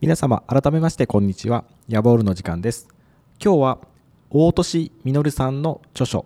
[0.00, 1.64] 皆様改めましてこんにちは。
[1.88, 2.86] ヤボールの時間です。
[3.42, 3.78] 今日は
[4.30, 6.24] 大年実さんの著書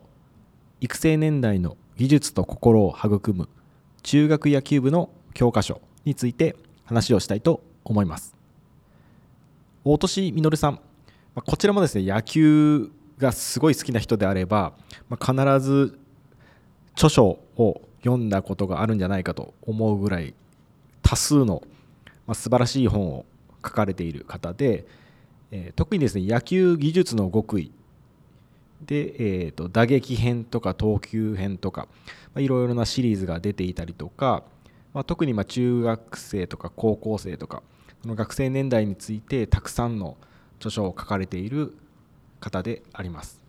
[0.82, 3.48] 育成年代の技術と心を育む
[4.02, 8.36] 中学野球部の教科書について話をしたいと思います。
[9.86, 10.78] 大年実さん
[11.34, 14.75] こちらもですね野球がすごい好きな人であれば
[15.19, 15.98] 必ず
[16.92, 20.34] 著書を読んだことがあるんじゃないかと思うぐらい
[21.00, 21.62] 多数の
[22.34, 23.25] 素晴らしい本を
[23.64, 24.86] 書かれている方で、
[25.50, 27.72] えー、特にですね野球技術の極意
[28.86, 31.88] で、えーと、打撃編とか投球編とか、
[32.34, 34.42] まあ、いろいろなシリーズが出ていたりとか、
[34.92, 37.62] まあ、特にま中学生とか高校生とか
[38.02, 40.16] その学生年代についてたくさんの
[40.56, 41.74] 著書を書かれている
[42.41, 43.41] 方であります。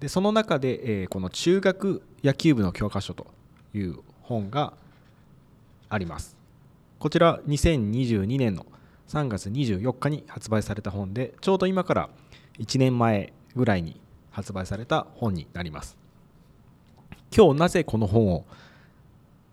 [0.00, 3.26] でその中で、えー、この中学野球部の教科書と
[3.74, 4.74] いう本が
[5.88, 6.36] あります。
[7.00, 8.66] こちら2022年の
[9.08, 12.10] 3月24日に発売された本でちょうど今から
[12.58, 14.00] 1年前ぐらいに
[14.30, 15.96] 発売された本になります。
[17.34, 18.44] 今日なぜこの本を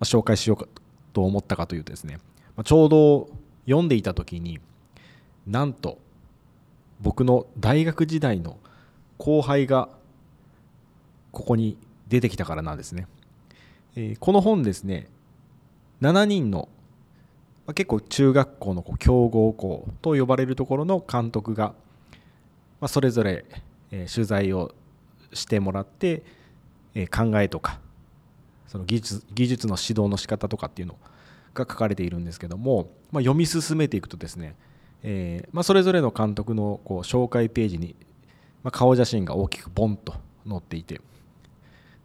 [0.02, 0.68] 紹介しようか
[1.14, 2.20] と思ったかというとですね
[2.64, 3.30] ちょうど
[3.66, 4.60] 読んでいた時に
[5.48, 5.98] なんと
[7.02, 8.58] 僕の大学時代の
[9.18, 9.90] 後輩が
[11.32, 11.78] ここに
[12.08, 13.08] 出てきたからなんですね、
[13.96, 15.08] えこの本ですね
[16.02, 16.70] 7人の
[17.66, 21.74] まあ、結構中学校のこう強豪校と呼ばれるところの監督が、
[22.80, 23.46] まあ、それぞれ、
[23.92, 24.74] え取材を
[25.34, 26.24] してもらって、
[26.94, 27.80] え考えとか
[28.68, 30.98] その技術技術の指導の仕方とかっていうの
[31.54, 34.56] が書かれているんですけども、まあ、読み進めていくとですね、
[35.04, 37.96] えー、まあ、それぞれの監督のこう紹介ページに、
[38.64, 40.14] ま顔写真が大きくボンと
[40.48, 41.02] 載っていて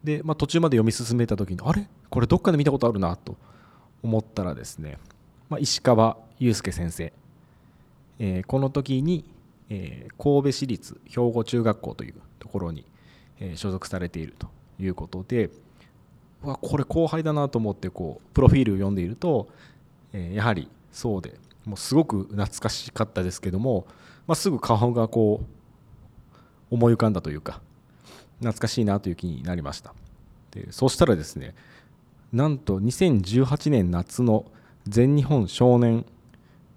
[0.04, 1.86] で、まあ、途中まで読み進めた時にあれ？
[2.08, 3.36] これどっかで見たことあるなと
[4.02, 4.98] 思ったらですね
[5.50, 7.12] まあ、石川祐介先生、
[8.20, 9.24] えー、この時に、
[9.68, 12.86] えー、神戸市立兵庫中学校というところに、
[13.40, 15.50] えー、所属されているということで
[16.42, 19.48] わこれ後輩だなと思ってこうプロフィールを読んでいると、
[20.12, 21.34] え、やはりそうで
[21.66, 23.86] もうすごく懐かしかったですけども、
[24.26, 27.60] まあ、すぐ顔がこう思い浮かんだというか
[28.38, 29.92] 懐かしいなという気になりました。
[30.52, 31.54] でそうしたらですね
[32.32, 34.46] なんと2018年夏の
[34.90, 36.04] 全日本少年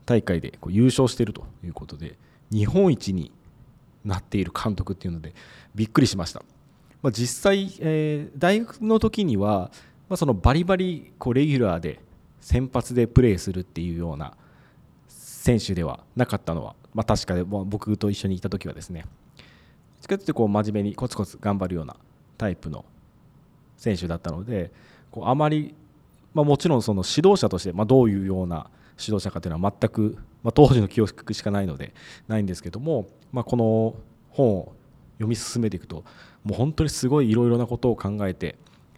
[0.06, 2.18] 大会でこう優勝しているということで
[2.52, 3.32] 日本一に
[4.06, 5.34] なっている監督っていうので
[5.76, 6.44] びっくりしました、
[7.02, 9.72] まあ、実際、えー、大学の時には、
[10.10, 12.00] まあ、そのバリバリこうレギュラーで
[12.40, 14.34] 先発でプレーするっていうような
[15.08, 19.06] 選手ではなかったのは、まあ、確かで、まあ、僕と一緒にいた時はですね。
[20.02, 21.96] しかとこう真面目にコツコツ頑張るような
[22.38, 22.84] タイプの
[23.78, 24.72] 選手だったので
[25.12, 25.74] こうあまり
[26.34, 31.94] まあ、もちろんその指導者として、まあ、どういうような指導者かというのは全く、まあ、当時の記憶しかないので
[32.28, 33.96] ないんですけども、まあ、この
[34.30, 34.74] 本を
[35.18, 36.04] 読み進めていくと
[36.44, 38.56] もう本当にすごいいろいろなことを考えて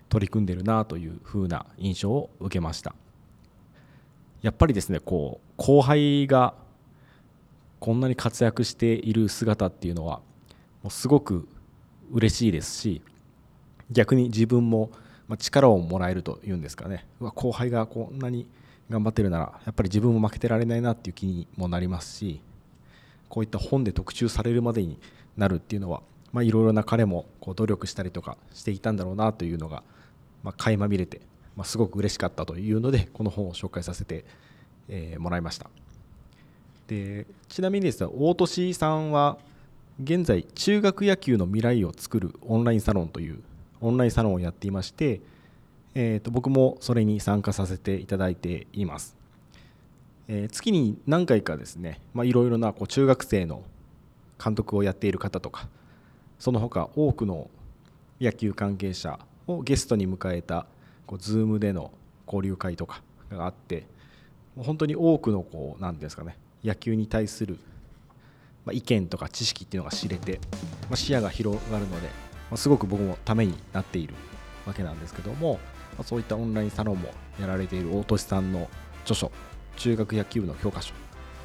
[0.10, 2.96] 取り組んでるなというふうな印象を受けました。
[4.42, 6.54] やっぱりですねこう後輩が
[7.80, 10.22] こんなに活躍している姿っていうのは
[10.84, 11.48] もうすごく
[12.12, 13.02] 嬉しいですし
[13.92, 14.92] 逆に自分も
[15.28, 17.06] まあ、力をもらえるというんですかね。
[17.20, 18.48] うわ後輩がこんなに
[18.90, 22.42] 頑張ってるならやっぱり自分も負けてられないなっていう気にもなりますし
[23.30, 25.00] こういった本で特集されるまでに
[25.38, 26.02] なるっていうのは
[26.44, 29.84] いろいろな彼もこう努力したりとかしていたんだろうなというのが、
[30.44, 31.22] まあ、垣間見れて、
[31.56, 34.26] まあ、すごく嬉しかったというのでこの本を紹介させて、
[34.88, 35.70] えー、もらいました。
[36.88, 39.40] でちなみにですね大俊さんは
[40.04, 43.40] 現在中学野球の未来を作るオンラインサロンという
[43.82, 45.22] オンラインサロンをやっていまして、
[45.94, 49.16] えー、と僕もそれに参加させていただいています。
[50.28, 53.62] えー、月に何回かですねいろいろなこう中学生の
[54.44, 55.68] 監督をやっている方とか
[56.40, 57.50] その他多くの
[58.20, 60.66] 野球関係者をゲストに迎えた
[61.06, 61.92] こう Zoom での
[62.26, 63.86] 交流会とかがあって
[64.58, 67.60] 本当に多くのこうなんですかね野球に対する
[68.72, 70.40] 意見とか知識っていうのが知れて、
[70.96, 72.10] 視野が広がるので
[72.52, 74.14] ますごく僕もためになっている
[74.66, 75.60] わけなんですけども
[75.98, 77.10] まそういったオンラインサロンも
[77.40, 78.70] やられている大俊さんの
[79.04, 79.32] 著書
[79.78, 80.94] 中学野球部の教科書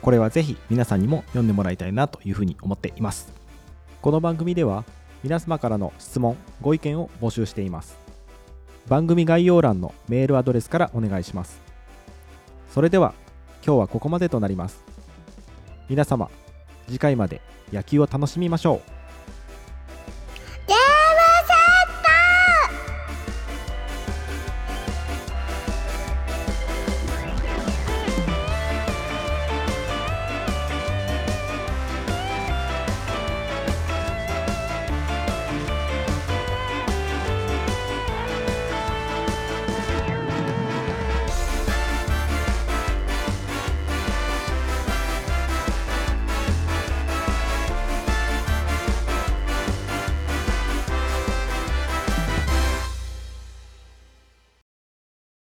[0.03, 3.33] これはぜひ皆さんにも読んでもらいたいなというふうに思っています。
[4.01, 4.85] この番組では
[5.23, 7.99] 皆様からの質問ご意見を募集しています。
[8.89, 11.61] 番組概要欄のメールアドレスからお願いします。
[12.71, 13.13] それでは
[13.65, 14.83] 今日はここまでとなります。
[15.89, 16.31] 皆様
[16.87, 17.43] 次回まで
[17.73, 19.00] 野球を楽しみましょう。